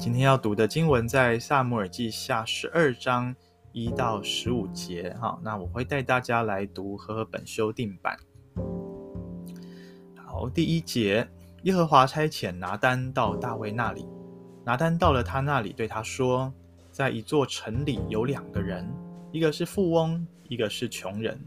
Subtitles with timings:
[0.00, 3.36] 今天要读的经文在撒母耳记下十二章
[3.70, 5.14] 一到十五节。
[5.20, 8.16] 哈，那我会带大家来读和合本修订版。
[10.16, 11.28] 好，第一节，
[11.64, 14.08] 耶和华差遣拿单到大卫那里。
[14.64, 16.50] 拿单到了他那里，对他说
[16.90, 18.90] ：“在一座城里有两个人，
[19.30, 21.38] 一个是富翁，一个是穷人。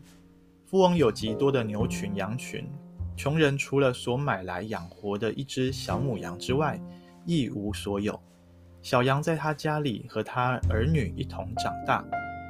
[0.67, 2.69] 富翁有极多的牛群羊群，
[3.17, 6.79] 穷人除了所买来养活的一只小母羊之外，
[7.25, 8.13] 一无所有。”
[8.83, 12.03] 小羊在他家里和他儿女一同长大，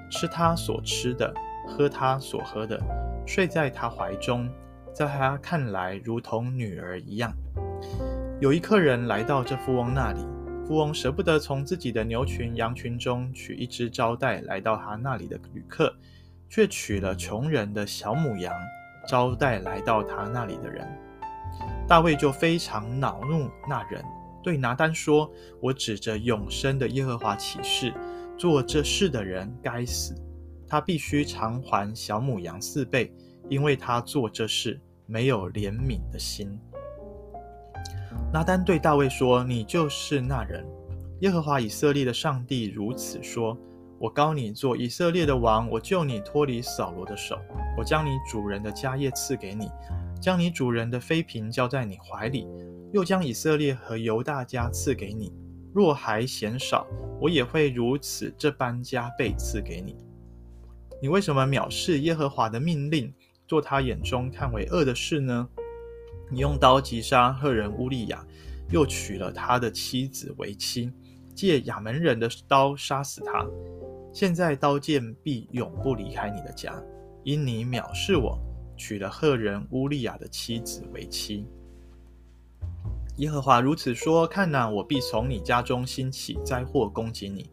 [0.10, 1.32] 吃他所吃的，
[1.68, 2.82] 喝他所喝的，
[3.24, 4.50] 睡在他怀中，
[4.92, 7.32] 在他看来如同女儿一样。
[8.42, 10.26] 有一客人来到这富翁那里，
[10.66, 15.96] 富翁舍不得从自己的牛群羊群中取一只招待来到他那里的旅客，
[16.50, 18.52] 却取了穷人的小母羊
[19.08, 20.88] 招待来到他那里的人。
[21.88, 24.04] 大卫就非常恼怒那人。
[24.44, 27.94] 对拿单说：“我指着永生的耶和华起誓，
[28.38, 30.14] 做这事的人该死，
[30.68, 33.12] 他必须偿还小母羊四倍，
[33.50, 36.60] 因为他做这事没有怜悯的心。”
[38.32, 40.66] 拿单对大卫说：“你就是那人。
[41.22, 43.58] 耶和华以色列的上帝如此说：
[43.98, 47.40] 我膏你做以色列的王，我救你脱离扫罗的手，
[47.78, 49.70] 我将你主人的家业赐给你，
[50.20, 52.46] 将你主人的妃嫔交在你怀里。”
[52.94, 55.34] 又将以色列和犹大家赐给你，
[55.74, 56.86] 若还嫌少，
[57.20, 59.98] 我也会如此这般加倍赐给你。
[61.02, 63.12] 你为什么藐视耶和华的命令，
[63.48, 65.50] 做他眼中看为恶的事呢？
[66.30, 68.24] 你用刀击杀赫人乌利亚，
[68.70, 70.94] 又娶了他的妻子为妻，
[71.34, 73.44] 借亚扪人的刀杀死他。
[74.14, 76.80] 现在刀剑必永不离开你的家，
[77.24, 78.40] 因你藐视我，
[78.78, 81.48] 娶了赫人乌利亚的妻子为妻。
[83.18, 87.48] 耶和华如此说：“看哪，我必从你家中兴起灾祸攻击你，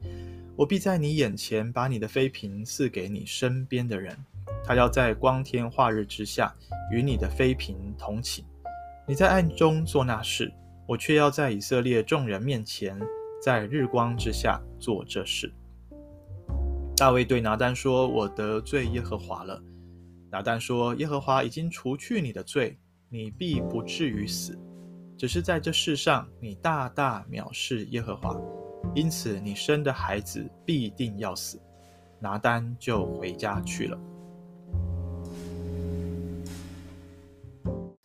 [0.57, 4.17] 我必在你眼前把你的妃嫔赐给你身边的人，
[4.65, 6.55] 他要在光天化日之下
[6.91, 8.43] 与你的妃嫔同寝。
[9.07, 10.51] 你在暗中做那事，
[10.89, 12.99] 我却要在以色列众人面前，
[13.43, 15.53] 在日光之下做这事。”
[16.97, 19.63] 大卫对拿单说：“我得罪耶和华了。”
[20.33, 22.79] 拿单说：“耶和华已经除去你的罪，
[23.11, 24.59] 你必不至于死。”
[25.21, 28.35] 只是在这世上，你大大藐视耶和华，
[28.95, 31.61] 因此你生的孩子必定要死。
[32.19, 33.99] 拿单就回家去了。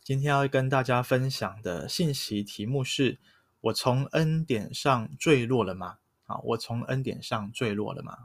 [0.02, 3.18] 今天要跟大家分享的信息题目是：
[3.62, 5.96] 我从恩典上坠落了吗？
[6.26, 8.18] 啊，我从恩典上坠落了吗？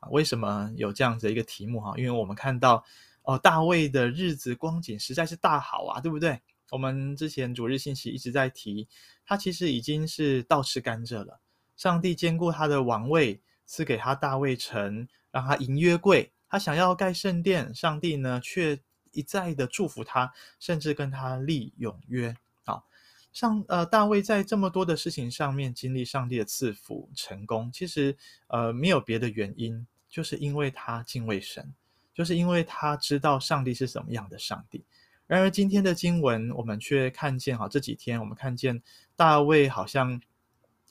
[0.00, 1.80] 啊，为什么有这样子一个题目？
[1.80, 2.84] 哈，因为我们看到
[3.22, 6.42] 哦，大卫的日子光景实在是大好啊，对不对？
[6.70, 8.88] 我们之前主日信息一直在提，
[9.24, 11.40] 他其实已经是倒吃甘蔗了。
[11.76, 16.32] 上帝坚固他的王位，赐给他大卫城，让他迎约柜。
[16.48, 18.78] 他想要盖圣殿，上帝呢却
[19.12, 22.34] 一再的祝福他，甚至跟他立永约。
[22.64, 22.86] 好，
[23.32, 28.16] 上呃大卫在这么多的事情上面经历上帝的赐福成功，其实
[28.46, 31.74] 呃没有别的原因，就是因为他敬畏神，
[32.14, 34.84] 就是因为他知道上帝是什么样的上帝。
[35.26, 38.80] 然而，今天的经文，我们却看见，哈，这几天我们看见
[39.16, 40.20] 大卫好像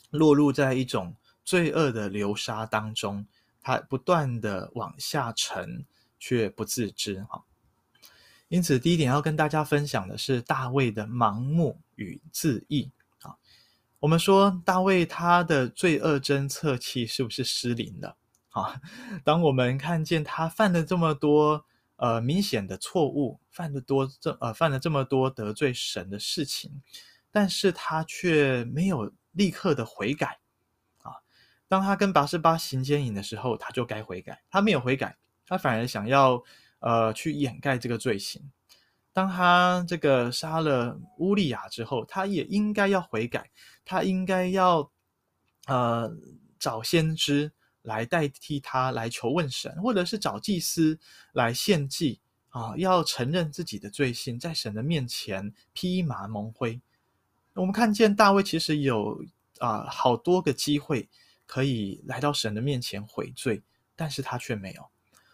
[0.10, 1.16] 落入在一种
[1.46, 3.26] 罪恶的流沙当中，
[3.62, 5.86] 他不断的往下沉，
[6.20, 7.46] 却不自知，哈。
[8.50, 12.92] 因此，第一点要跟大家分享的是大卫的盲目与自义，
[13.22, 13.38] 啊，
[14.02, 18.18] 我们说大卫他的罪恶侦测器是不是失灵了？
[18.50, 18.82] 啊，
[19.24, 21.66] 当我们看见他犯了这么多。
[21.98, 26.82] 呃，明显的错误，犯的多，这呃犯了这么多得罪神的事情，
[27.32, 30.40] 但是他却没有立刻的悔改
[30.98, 31.24] 啊。
[31.70, 35.18] 当他跟拔示巴行奸淫的时候，他就该悔改，他没有悔改，
[35.48, 36.44] 他反而想要
[36.80, 38.52] 呃去掩盖这个罪行。
[39.14, 43.50] 当他这个杀了乌利亚之后，他也应该要悔改，
[43.86, 44.92] 他应该要
[45.68, 46.12] 呃
[46.60, 47.54] 找先知。
[47.86, 51.00] 来代替他来求问神，或者是找祭司
[51.34, 56.80] 来献祭啊，要承认自己的罪行，在神的面前披麻蒙灰。
[57.54, 59.24] 我们看见大卫其实有
[59.60, 61.08] 啊好多个机会
[61.46, 63.62] 可以来到神的面前悔罪，
[63.96, 64.86] 但是他却没有。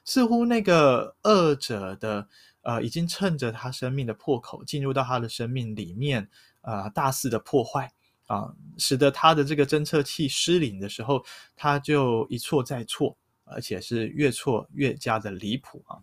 [0.04, 2.28] 似乎那个恶者的
[2.64, 6.30] 呃，已经趁着他生命的破口进入到他的生命里面
[6.62, 7.92] 啊，大肆的破坏。
[8.32, 11.22] 啊，使得他的这个侦测器失灵的时候，
[11.54, 16.00] 他就一错再错，而且是越错越加的离谱啊！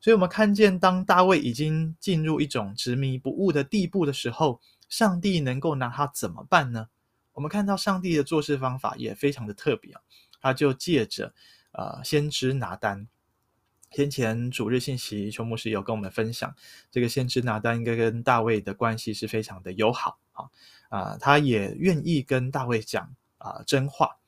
[0.00, 4.58] 所以，我们看见，当大卫已经进入一种执迷不悟的地步的时候，
[4.88, 6.88] 上帝能够拿他怎么办呢？
[7.34, 10.00] 我们看到上帝的做事方法也非常的特别啊，
[10.40, 11.34] 他就借着
[11.72, 13.06] 呃先知拿单。
[13.90, 16.54] 先前主日信息，邱牧师有跟我们分享，
[16.90, 24.18] 这个先知拿单应该跟大卫的关系是非常的友好啊啊，他也愿意跟大卫讲啊真话。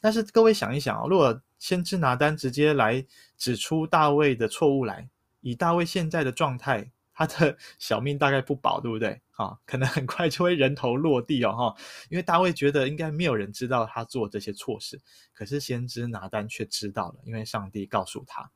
[0.00, 3.06] 但是各位想一想啊，如果先知拿单直接来
[3.38, 5.08] 指出大卫的错误来，
[5.40, 9.20] 以大卫现在的状态，他的小命大概不保，对不对？
[9.36, 11.76] 啊，可能很快就会人头落地哦，哈，
[12.10, 15.00] 因为大卫觉得应该没有人知道他做这些错事，
[15.32, 18.50] 可是先知拿单却知道了，因为上帝告诉他。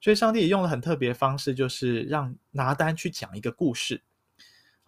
[0.00, 4.02] 所以，上帝也用了很特别的方式，就是让拿单去讲一个故事，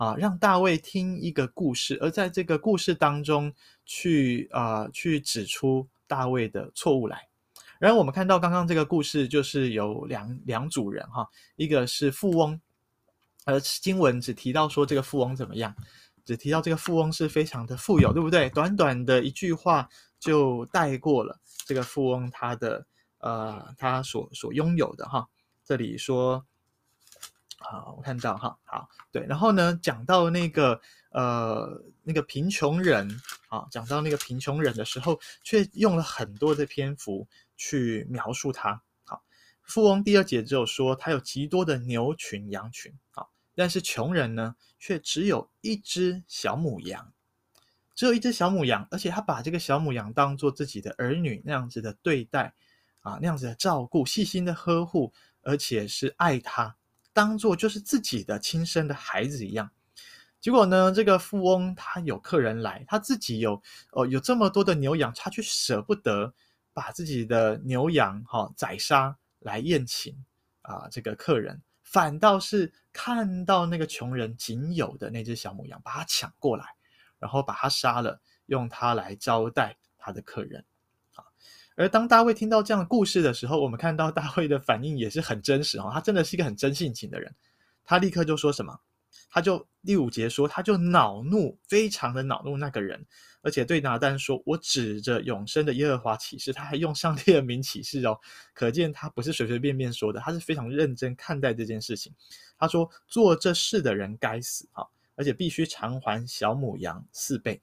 [0.03, 3.53] 啊，让大卫听一个故事，而在这个故事当中
[3.85, 7.29] 去啊，去指出大卫的错误来。
[7.79, 12.61] 然后我们看到刚刚这个故事，就是有两两组人哈，一个是富翁，
[13.45, 15.73] 而经文只提到说这个富翁怎么样，
[16.25, 18.51] 只提到这个富翁是非常的富有，对不对？
[18.51, 19.89] 短短的一句话
[20.19, 22.85] 就带过了这个富翁他的。
[23.25, 25.25] 呃，他所所拥有的哈，
[25.65, 26.45] 这里说，
[27.63, 30.81] 好，我看到哈，好，对，然后呢，讲到那个
[31.11, 33.09] 呃那个贫穷人
[33.49, 37.27] 啊，讲到那个贫穷人的时候，却用了很多的篇幅
[37.57, 38.83] 去描述他。
[39.05, 39.23] 好，
[39.63, 47.13] 富翁第二节只有说他有极多的牛群羊群，啊，但是穷人呢，却只有一只小母羊，
[47.95, 52.55] 只有一只小母羊，而且他把这个小母羊当做自己的儿女那样子的对待。
[53.03, 55.13] 啊，那样子的照顾，细心的呵护，
[55.43, 56.77] 而且是爱他，
[57.13, 59.71] 当做就是自己的亲生的孩子一样。
[60.41, 63.63] 结果呢，这个富翁他有客人来，他自己有
[63.93, 66.35] 哦有这么多的牛羊，他却舍不得
[66.73, 70.13] 把自己的牛羊哈、哦、宰杀来宴请
[70.63, 76.75] 啊这个客人，反倒是看到那个穷人仅有的那只小母羊，把它抢过来，
[77.21, 80.65] 然后把它杀了，用它来招待他的客人。
[81.77, 87.35] 而当大卫听到这样的故事的时候，我们看到大卫的反应也是很真实哦，他真的是一个很真性情的人。
[87.85, 88.79] 他立刻就说什么？
[89.31, 93.05] 他就第五节说，他就恼怒，非常的恼怒那个人，
[93.41, 98.19] 而且对拿单说：“我指着永生的耶和华起誓。”他还用上帝的名起誓哦，
[98.53, 102.13] 可见他不是随随便便说的，他是非常认真看待这件事情。
[102.59, 104.85] 他说：“做这事的人该死啊，
[105.15, 107.63] 而且必须偿还小母羊四倍，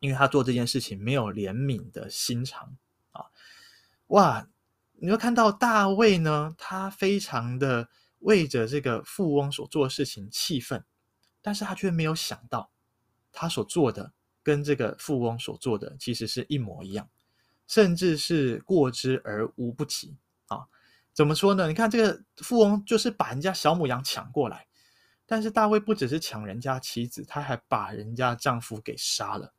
[0.00, 2.74] 因为他做这件事情没有怜悯的心肠。”
[4.08, 4.46] 哇，
[4.94, 7.88] 你会看到大卫呢，他非常的
[8.20, 10.84] 为着这个富翁所做的事情气愤，
[11.40, 12.70] 但是他却没有想到，
[13.32, 14.12] 他所做的
[14.42, 17.08] 跟这个富翁所做的其实是一模一样，
[17.66, 20.16] 甚至是过之而无不及
[20.46, 20.66] 啊！
[21.12, 21.68] 怎么说呢？
[21.68, 24.66] 你看这个富翁就是把人家小母羊抢过来，
[25.26, 29.52] 但是大卫不只是抢人家妻子，他还把人家丈夫给杀了，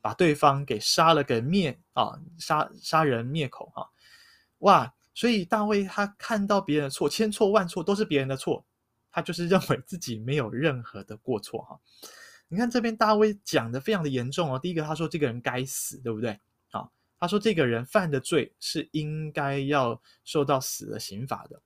[0.00, 3.88] 把对方给杀了，给灭啊，杀杀人灭口啊！
[4.58, 4.92] 哇！
[5.14, 8.62] 所以大卫他看到别人的错，千错万错都是别人的错，
[9.10, 11.80] 他就是认为自己没有任何的过错哈。
[12.48, 14.58] 你看这边大卫讲的非常的严重哦。
[14.58, 16.38] 第一个他说这个人该死，对不对？
[16.68, 21.58] 好，他说这个人犯的罪是应该要受到死的刑罚的。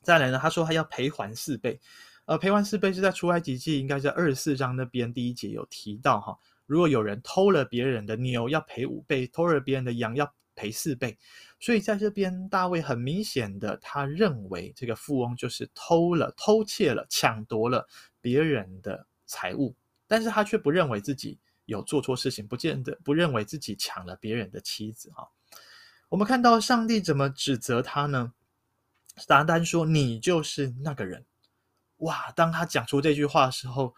[0.00, 1.78] 再来呢，他说他要赔还四倍，
[2.24, 6.34] 呃，赔还四倍是在出埃及记应该在二十四章那边第一节有提到哈。
[6.64, 11.16] 如果有人偷了别人的牛，要赔五倍；偷了别人的羊，要赔四倍。
[11.58, 17.88] 所以在这边，大卫很明显的，他认为这个富翁就是偷了、偷窃了、抢夺了
[18.20, 19.74] 别人的财物，
[20.06, 25.24] 但是他却不认为自己有做错事情，不见得不认为自己抢了别人的妻子啊。
[26.10, 28.34] 我们看到上帝怎么指责他呢？
[29.28, 31.24] 拿单说：“你就是那个人。”
[31.98, 32.32] 哇！
[32.32, 33.94] 当他讲出这句话的时候，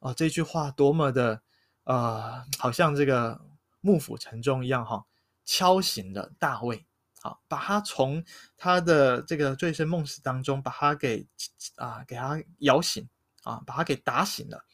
[0.00, 1.40] 哦，这句话多么的
[1.84, 3.40] 呃，好像这个
[3.80, 5.02] 幕府沉钟一样哈，
[5.46, 6.84] 敲醒了大卫。
[7.22, 8.22] 啊把他从
[8.56, 11.26] 他的这个醉生梦死当中，把他给
[11.74, 13.08] 啊，给他摇醒
[13.42, 14.64] 啊，把他给打醒了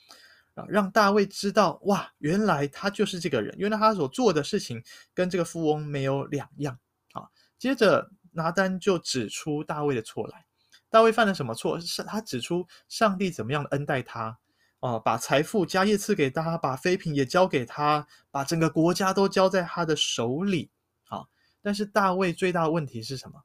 [0.55, 4.83] 啊，让大卫知道哇，原来他就是这个人，原来他所做的事情
[5.15, 6.79] 跟这个富翁没有两样
[7.15, 7.27] 啊。
[7.59, 10.45] 接着拿单就指出大卫的错来，
[10.91, 11.81] 大卫犯了什么错？
[11.81, 14.39] 是他指出上帝怎么样恩待他
[14.83, 20.71] 啊，把财富家业赐给他，把妃嫔也交给他，把整个国家都交在他的手里。
[21.05, 21.29] 好
[21.63, 23.45] 但是大卫最大的问题是什么？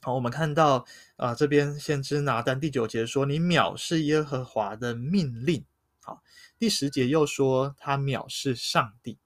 [0.00, 0.84] 好，我们看到
[1.14, 5.64] 啊、这边先知拿单第九节说：“你藐视耶和华的命令。”
[6.02, 6.20] 好，
[6.58, 9.16] 第十节又说他藐视上帝。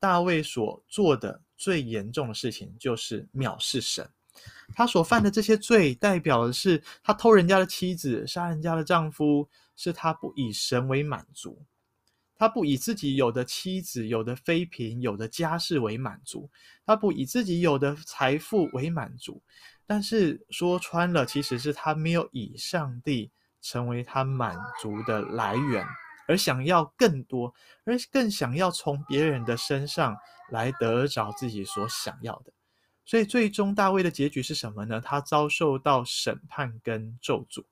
[0.00, 4.10] 大卫所做的最严重的事情就是藐视神。
[4.74, 11.64] 他所犯的这些罪，代表的是他偷人家的妻子，杀人家的丈夫，是他不以神为满足。
[12.36, 16.50] 他不以自己有的妻子、有的妃嫔、有的家室为满足，
[16.86, 19.42] 他不以自己有的财富为满足。
[19.84, 25.84] 但是说穿了，其实是他没有以上帝成为他满足的来源，
[26.28, 27.52] 而想要更多，
[27.84, 30.16] 而更想要从别人的身上
[30.50, 32.52] 来得着自己所想要的。
[33.04, 34.98] 所以最终大卫的结局是什么呢？
[34.98, 37.64] 他遭受到审判跟咒诅。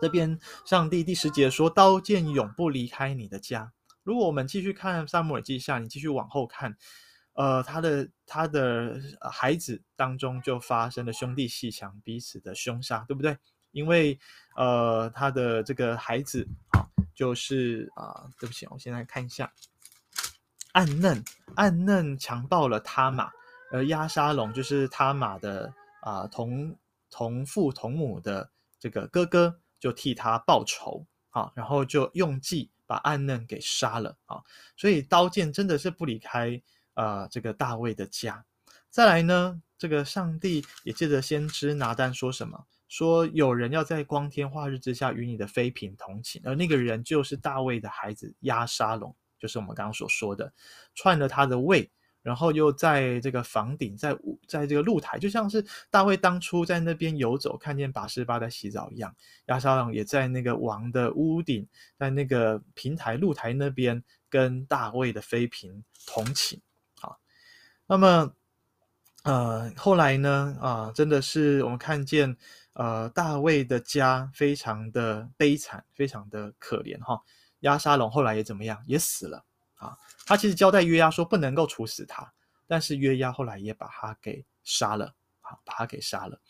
[0.00, 3.72] 这边上帝第十节说：“刀剑永不离开你的家。”
[4.04, 6.76] 如果我们继续看撒母耳记下，你继续往后看，
[7.32, 9.00] 呃，他的他的
[9.32, 13.36] 孩子当中就发生了兄弟鬩墙彼此的凶杀，对不对？
[13.72, 14.18] 因为
[14.54, 19.52] 呃，他的这个孩子啊，就是啊、对不起，我现在看一下，
[20.72, 21.24] 暗嫩
[21.56, 23.30] 暗嫩强暴了他玛。
[23.72, 26.78] 而押沙龙就是他玛的啊、同
[27.10, 28.48] 同父同母的
[28.78, 34.42] 这个哥哥，就替他报仇啊，然后就用计把暗嫩给杀了啊。
[34.76, 36.60] 所以刀剑真的是不离开、
[36.94, 38.44] 呃、这个大卫的家。
[38.90, 42.66] 再来呢，这个上帝也借着先知拿单说什么？
[42.88, 50.52] 说有人要在光天化日之下与你的妃嫔同寝，而那个人就是大卫的孩子押沙龙，就是我们刚刚所说的，
[50.94, 51.90] 篡了他的位。
[52.26, 54.12] 然后又在这个房顶，在
[54.48, 59.14] 在这个露台，就像是大卫当初在那边游走，看见拔示巴在洗澡一样。
[59.44, 66.60] 亚沙龙也在那个王的屋顶，在那个平台露台那边，跟大卫的妃嫔同寝。
[67.00, 67.20] 好，
[67.86, 68.32] 那么
[69.22, 72.36] 呃后来呢啊、真的是我们看见
[72.72, 77.22] 呃大卫的家非常的悲惨，非常的可怜哈。
[77.60, 79.44] 亚沙龙后来也怎么样，也死了。
[79.86, 82.32] 啊，他其实交代约押说不能够处死他，
[82.66, 86.40] 但是约押后来也把他给杀了，啊，把他给杀了。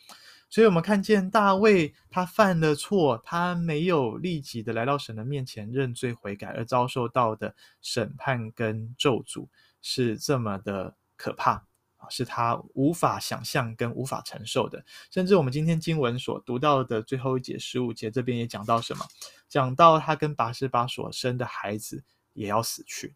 [0.49, 9.47] 所以，我们看见大卫他犯了错，他没有立即的来到神的面前认罪悔改，而遭受到的审判跟咒诅
[9.81, 11.51] 是这么的可怕
[11.97, 14.83] 啊，是他无法想象跟无法承受的。
[15.11, 19.05] 甚至我们今天经文所读到的最后一节十五节，这边也讲到什么？
[19.47, 22.03] 讲到他跟拔示巴所生的孩子。
[22.37, 23.15] 也要死去。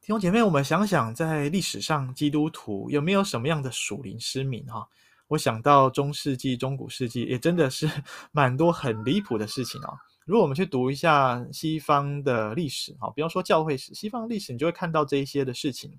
[0.00, 4.64] 弟兄姐妹，我们想想，在历史上，基督徒有没有什么样的属灵失明？
[4.66, 4.88] 哈，
[5.28, 7.88] 我想到中世纪、中古世纪，也真的是
[8.32, 9.96] 蛮多很离谱的事情哦。
[10.24, 15.98] 如果我们去读一下西方的历史，哈，比方说教会史，西方历史，你就会看到这一些的事情。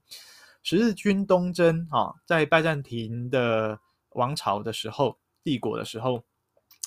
[0.63, 6.23] 十字军东征，哈，在拜占庭的王朝的时候，帝国的时候，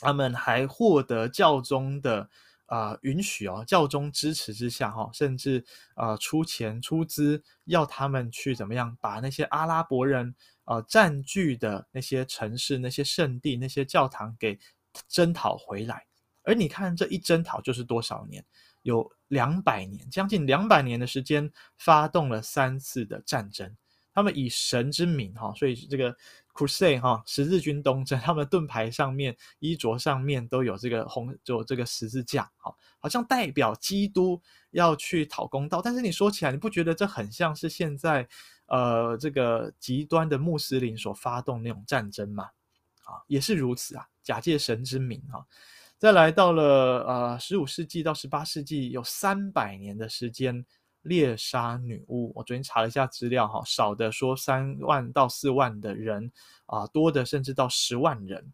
[0.01, 2.29] 他们还获得教宗的。
[2.67, 14.59] 啊、呃，允许哦，教宗支持之下哈、哦，甚至啊、呃、出钱出资要他们去怎么样把那些阿拉伯人、呃、占据的那些城市、那些圣地、那些教堂给
[15.09, 16.07] 征讨回来。
[16.43, 18.45] 而你看这一征讨就是多少年？
[18.83, 23.75] 有两百年，将近两百年的时间，发动了三次的战争。
[24.15, 26.17] 他们以神之名哈，所以这个
[26.55, 34.41] Crusade 哈，十字军东征，他们盾牌上面、衣着上面都有这个红，就这个十字架，好，好像代表基督
[34.71, 35.83] 要去讨公道。
[35.83, 38.29] 但是你说起来，你不觉得这很像是现在
[38.67, 42.45] 呃这个极端的穆斯林所发动那种战争吗？
[43.03, 45.45] 啊，也是如此啊，假借神之名哈。
[45.99, 46.65] 再来到了
[47.07, 50.65] 呃十五世纪到十八世纪，有三百年的时间。
[51.05, 56.33] 猎杀女巫，我昨天查了一下资料，哈，少的说三万到四万的人，
[56.67, 58.53] 啊，多的甚至到十万人，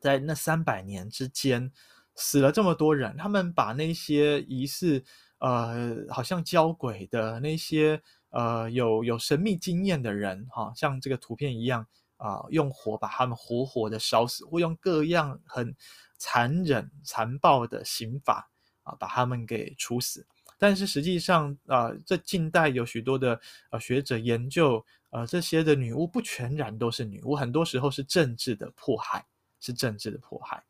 [0.00, 1.70] 在那三百年之间
[2.14, 3.16] 死了这么多人。
[3.16, 5.04] 他们把那些疑似
[5.38, 15.76] 呃，好像交鬼的那些呃，有有神秘经验的人，哈，像这个图片一样啊，用火把他们活活的烧死，或用各样很
[16.16, 18.50] 残忍残暴的刑法
[18.84, 20.26] 啊，把他们给处死。
[20.62, 23.40] 但是实际上啊、呃，这近代有许多的
[23.70, 29.26] 呃学者研究，呃，这些的女巫不全然都是女巫，很多时候是政治的迫害，
[29.58, 30.62] 是政治的迫害。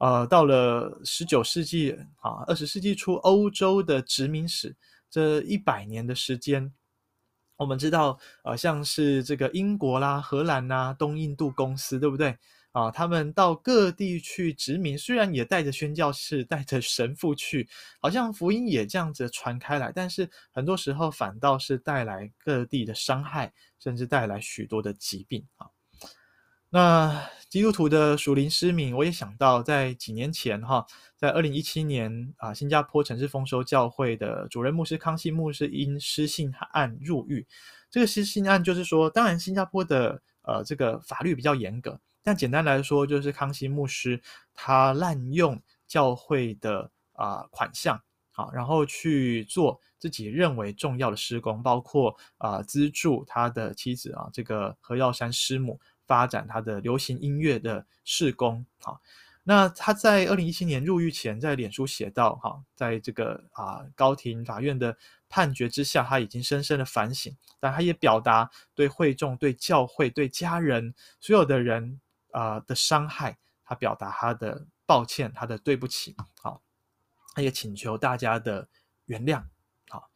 [0.00, 4.74] 呃，到了十九世纪啊，二十世纪初，欧洲的殖民史
[5.08, 6.72] 这一百年的时间，
[7.56, 12.36] 我们知道，呃，像是这个英国啦、荷兰呐、东印度公司，对不对？
[12.72, 17.68] 啊，他们到各地去殖民，虽然也带着宣教士、带着神父去，
[18.00, 25.66] 好像福音也这样子传开来，但是很多时候反倒是带来各地的伤害，甚至带来许多的疾病啊。
[26.72, 30.86] 那基督徒的属灵失明，我也想到在几年前哈，
[31.16, 37.44] 在二零一七年啊，新加坡城市丰收教会的主任牧师康熙牧师因失信案入狱。
[37.90, 42.00] 这个失信案就是说，当然新加坡的呃这个法律比较严格。
[42.22, 44.20] 但简单来说，就是康熙牧师
[44.54, 48.00] 他滥用教会的啊、款项
[48.30, 58.64] 好，然后去做自己认为重要的施工，包括啊、资助他的妻子啊这个何耀珊师母发展他的流行音乐的施工。
[58.80, 59.00] 好，
[59.42, 64.96] 那他在二零一七年入狱前，在脸书写道：哈，在这个啊高庭法院的
[65.28, 72.00] 判决之下，他已经深深的反省，但他也表达对会众、对教会、对家人所有的人
[72.32, 76.16] 啊、的伤害，他表达他的抱歉，他的对不起。
[76.40, 76.62] 好。
[77.32, 78.68] 他也请求大家的
[79.04, 79.40] 原谅。
[79.88, 80.10] 好，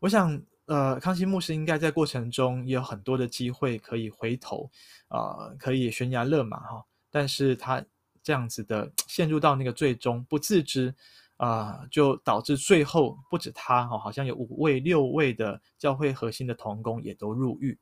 [0.00, 4.68] 我想，呃，康熙牧师应该在过程中也有很多的机会可以回头，
[5.06, 6.84] 啊、可以悬崖勒马哈。
[7.08, 7.80] 但是他
[8.20, 10.92] 这样子的陷入到那个最终不自知，
[11.36, 17.78] 啊、就导致最后不止他哈，好像有五位、六位的教会核心的同工也都入狱。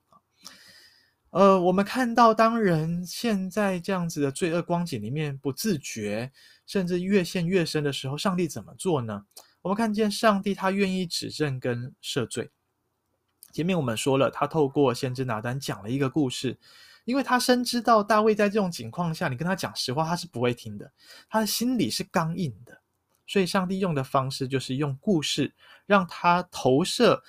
[1.35, 6.31] 呃，我们看到当人陷在这样子的罪恶光景里面不自觉，
[6.64, 9.25] 甚至越陷越深的时候，上帝怎么做呢？
[9.61, 12.53] 我们看见上帝他愿意指正跟赦罪。
[13.50, 16.57] 前面我们说了，他透过先知拿单讲了一个故事，
[17.05, 20.93] 因为他深知道大卫在这种情况下，你跟他讲实话，他是不会听的，
[21.29, 22.81] 他的心里是刚硬的，
[23.26, 25.53] 所以上帝用的方式就是用故事
[25.85, 27.25] 让他投射。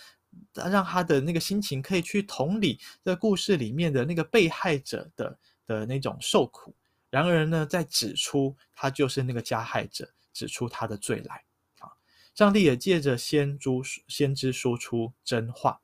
[0.54, 5.38] 让他的那个心情可以去同理这故事里面的那个被害者的
[5.68, 6.74] 的那种受苦，
[7.10, 11.44] 然而呢，在指出他就是那个加害者，指出他的罪来
[11.80, 11.90] 啊！
[12.34, 13.70] 上帝也借着先知
[14.08, 15.80] 先知说出真话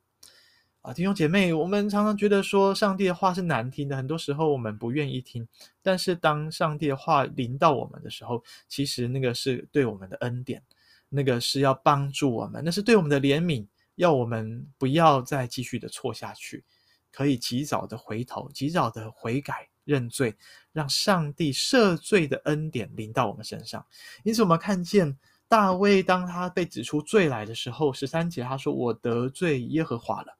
[0.82, 0.92] 啊！
[0.92, 5.46] 弟兄姐妹，我们常常觉得说上帝的话是难听的，很多时候我们不愿意听。
[5.82, 10.62] 但是当上帝的话临到我们的时候，其实那个是对我们的恩典，
[11.08, 13.66] 那个是要帮助我们，那是对我们的怜悯。
[13.96, 16.64] 要我们不要再继续的错下去，
[17.10, 20.34] 可以及早的回头，及早的悔改认罪，
[20.72, 23.84] 让上帝赦罪的恩典临到我们身上。
[24.24, 25.16] 因此，我们看见
[25.48, 30.38] 大卫当他被指出罪来的时候，十三节他说：“我得罪耶和华了。”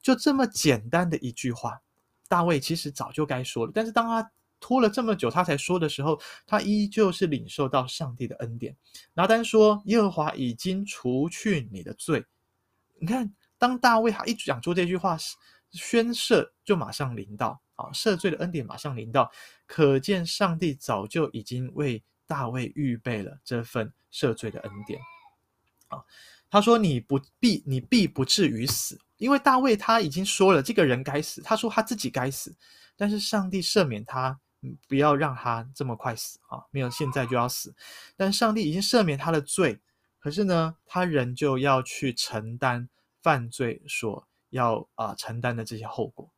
[0.00, 1.80] 就这么简单的一句话，
[2.28, 8.76] 大卫其实早就该说了，但是当他拖了这么久他才说的时候，他依旧是领受到上帝的恩典。
[9.14, 12.24] 拿单说：“耶和华已经除去你的罪。”
[13.02, 15.18] 你看，当大卫他一讲出这句话，
[15.72, 19.28] 宣赦就马上临到，啊，赦罪的恩典马上临到，
[19.66, 25.00] 可见上帝早就已经为大卫预备了这份赦罪的恩典。
[25.88, 25.98] 啊，
[26.48, 32.54] 他说：“你不必，你必不至于死，因为大卫他已经说了，这个人该死，他说他自己该死，
[32.96, 34.38] 但是上帝赦免他，
[34.86, 37.74] 不要让他这么快死啊，没有现在就要死，
[38.16, 39.80] 但上帝已经赦免他的罪。”
[40.22, 42.88] 可是呢，他仍旧要去承担
[43.22, 46.30] 犯罪所要啊、承担的这些后果。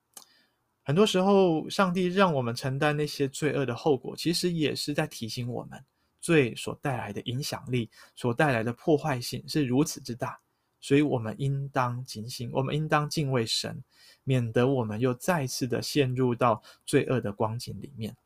[0.82, 5.84] 很多时候，上帝让我们承担那些罪恶的后果，其实也是在提醒我们，
[6.18, 10.40] 罪所带来的影响力、所带来的破坏性是如此之大。
[10.80, 13.84] 所以，我们应当警醒，我们应当敬畏神，
[14.22, 18.16] 免得我们又再次的陷入到罪恶的光景里面。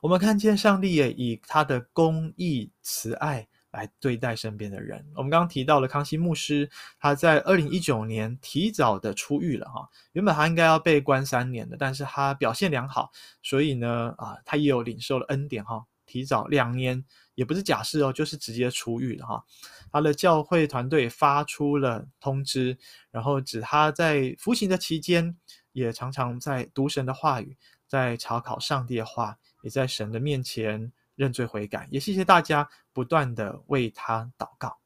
[0.00, 3.46] 我们看见上帝也以他的公义、慈爱。
[3.72, 5.04] 来对待身边的人。
[5.14, 9.88] 我们刚刚提到了康熙牧师，他在二零一九年提早的出狱了哈。
[10.12, 13.10] 原本他应该要被关三年的，但是他表现良好，
[13.42, 15.84] 所以呢，啊，他也有领受了恩典哈。
[16.06, 17.04] 提早两年
[17.36, 19.44] 也不是假释哦，就是直接出狱了哈。
[19.92, 22.76] 他的教会团队发出了通知，
[23.12, 25.36] 然后指他在服刑的期间，
[25.70, 27.56] 也常常在读神的话语，
[27.86, 30.92] 在查考上帝的话，也在神的面前。
[31.20, 34.78] 认罪悔改，也谢谢大家不断的为他祷告。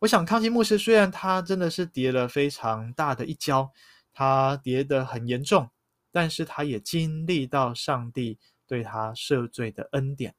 [0.00, 3.72] 我想康熙牧师虽然他真的是跌了非常大的一跤，
[4.12, 5.70] 他跌得很严重，
[6.10, 10.34] 但是他也经历到上帝对他赦罪的恩典，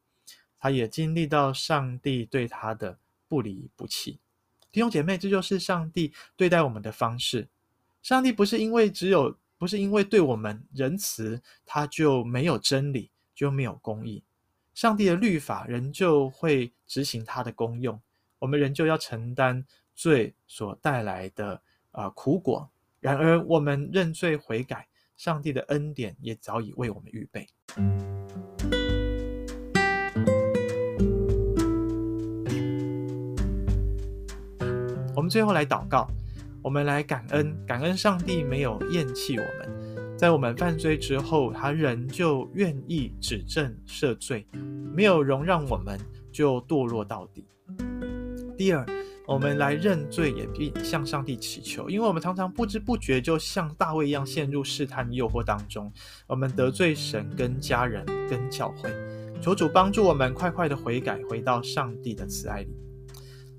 [0.59, 4.19] 他也经历到上帝对他的不离不弃。
[4.71, 7.47] 弟兄姐妹，这就是上帝对待我们的方式。
[8.03, 14.23] 上帝不是因为只有，不是因为对我们仁慈，他就没有真理，就没有公义。
[14.73, 18.01] 上帝的律法仍旧会执行它的功用，
[18.39, 22.67] 我们仍旧要承担罪所带来的啊、呃、苦果。
[22.99, 27.47] 然而，我们认罪悔改，上帝的恩典也早已为我们预备。
[35.15, 36.09] 我们最后来祷告，
[36.63, 39.82] 我们来感恩，感恩上帝没有厌弃我们。
[40.23, 44.47] 在我们犯罪之后，他仍旧愿意指证赦罪，
[44.95, 45.99] 没有容让我们
[46.31, 47.45] 就堕落到底。
[48.57, 48.85] 第二，
[49.27, 55.91] 我们来认罪，也并向上帝祈求，因为我们常常不知不觉就像大卫一样陷入试探诱惑当中，
[56.25, 58.89] 我们得罪神、跟家人、跟教会，
[59.41, 62.69] 求主帮助我们快快的悔改，回到上帝的慈爱里。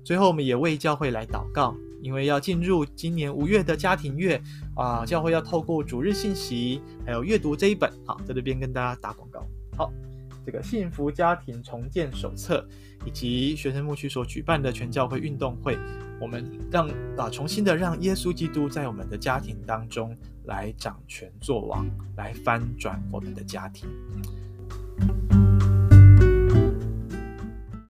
[0.03, 4.39] 最后，我们也为教会来祷告，因为要进入今年五月的家庭月
[4.75, 9.43] 啊，教会要透过主日信息，还有阅读这一本，好，在这边跟大家打广告。
[9.75, 9.91] 好，
[10.45, 12.63] 这个幸福家庭重建手册，
[13.07, 15.79] 以及学生牧区所举办的全教会运动会，
[16.21, 16.87] 我们让
[17.17, 23.89] 啊重新的让耶稣基督在我们的家庭当中来掌权作王，来翻转我们的家庭。